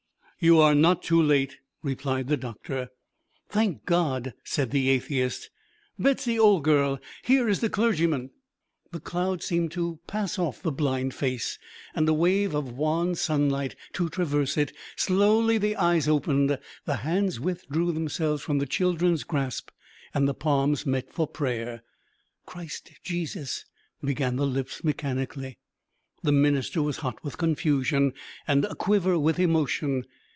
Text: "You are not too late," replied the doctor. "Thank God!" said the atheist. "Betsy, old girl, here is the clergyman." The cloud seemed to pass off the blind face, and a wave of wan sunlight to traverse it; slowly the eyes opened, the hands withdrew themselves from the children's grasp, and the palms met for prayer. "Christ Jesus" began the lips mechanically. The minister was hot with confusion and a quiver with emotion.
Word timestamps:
"You 0.43 0.57
are 0.59 0.73
not 0.73 1.03
too 1.03 1.21
late," 1.21 1.59
replied 1.83 2.27
the 2.27 2.35
doctor. 2.35 2.89
"Thank 3.47 3.85
God!" 3.85 4.33
said 4.43 4.71
the 4.71 4.89
atheist. 4.89 5.51
"Betsy, 5.99 6.39
old 6.39 6.63
girl, 6.63 6.99
here 7.21 7.47
is 7.47 7.59
the 7.59 7.69
clergyman." 7.69 8.31
The 8.91 8.99
cloud 8.99 9.43
seemed 9.43 9.69
to 9.73 9.99
pass 10.07 10.39
off 10.39 10.63
the 10.63 10.71
blind 10.71 11.13
face, 11.13 11.59
and 11.93 12.09
a 12.09 12.13
wave 12.15 12.55
of 12.55 12.71
wan 12.75 13.13
sunlight 13.13 13.75
to 13.93 14.09
traverse 14.09 14.57
it; 14.57 14.73
slowly 14.95 15.59
the 15.59 15.75
eyes 15.75 16.07
opened, 16.07 16.57
the 16.85 16.95
hands 16.95 17.39
withdrew 17.39 17.91
themselves 17.91 18.41
from 18.41 18.57
the 18.57 18.65
children's 18.65 19.23
grasp, 19.23 19.69
and 20.11 20.27
the 20.27 20.33
palms 20.33 20.87
met 20.87 21.13
for 21.13 21.27
prayer. 21.27 21.83
"Christ 22.47 22.93
Jesus" 23.03 23.65
began 24.03 24.37
the 24.37 24.47
lips 24.47 24.83
mechanically. 24.83 25.59
The 26.23 26.31
minister 26.31 26.81
was 26.81 26.97
hot 26.97 27.23
with 27.23 27.37
confusion 27.37 28.13
and 28.47 28.65
a 28.65 28.73
quiver 28.73 29.19
with 29.19 29.37
emotion. 29.37 30.03